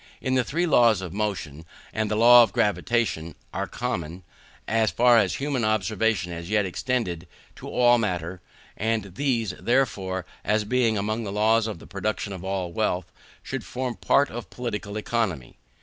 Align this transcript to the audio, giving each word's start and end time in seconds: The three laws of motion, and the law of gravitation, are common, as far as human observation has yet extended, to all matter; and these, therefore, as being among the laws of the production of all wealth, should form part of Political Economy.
The 0.19 0.43
three 0.43 0.65
laws 0.65 1.01
of 1.01 1.13
motion, 1.13 1.63
and 1.93 2.09
the 2.09 2.15
law 2.15 2.41
of 2.41 2.51
gravitation, 2.53 3.35
are 3.53 3.67
common, 3.67 4.23
as 4.67 4.89
far 4.89 5.19
as 5.19 5.35
human 5.35 5.63
observation 5.63 6.31
has 6.31 6.49
yet 6.49 6.65
extended, 6.65 7.27
to 7.57 7.69
all 7.69 7.99
matter; 7.99 8.41
and 8.75 9.13
these, 9.13 9.51
therefore, 9.59 10.25
as 10.43 10.63
being 10.63 10.97
among 10.97 11.23
the 11.23 11.31
laws 11.31 11.67
of 11.67 11.77
the 11.77 11.85
production 11.85 12.33
of 12.33 12.43
all 12.43 12.71
wealth, 12.73 13.11
should 13.43 13.63
form 13.63 13.95
part 13.95 14.31
of 14.31 14.49
Political 14.49 14.97
Economy. 14.97 15.57